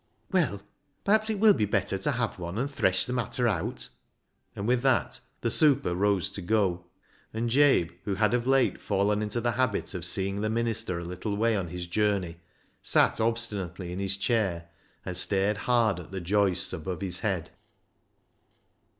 "Well, 0.31 0.63
perhaps, 1.03 1.29
it 1.29 1.37
will 1.37 1.53
be 1.53 1.65
better 1.65 1.95
to 1.99 2.11
have 2.13 2.39
one, 2.39 2.57
and 2.57 2.71
thresh 2.71 3.05
the 3.05 3.13
matter 3.13 3.47
out," 3.47 3.87
and 4.55 4.67
with 4.67 4.81
that 4.81 5.19
the 5.41 5.51
super 5.51 5.93
rose 5.93 6.31
to 6.31 6.41
go, 6.41 6.85
and 7.35 7.51
Jabe, 7.51 7.91
who 8.05 8.15
had 8.15 8.33
of 8.33 8.47
late 8.47 8.81
fallen 8.81 9.21
into 9.21 9.39
the 9.39 9.51
habit 9.51 9.93
of 9.93 10.03
seeing 10.03 10.41
the 10.41 10.49
minister 10.49 10.97
a 10.97 11.03
little 11.05 11.37
way 11.37 11.55
on 11.55 11.67
his 11.67 11.85
journey, 11.85 12.37
sat 12.81 13.21
obstinately 13.21 13.91
in 13.91 13.99
his 13.99 14.17
chair 14.17 14.69
and 15.05 15.15
stared 15.15 15.57
hard 15.69 15.99
at 15.99 16.09
the 16.11 16.19
joists 16.19 16.73
above 16.73 17.01
his 17.01 17.19
head. 17.19 17.51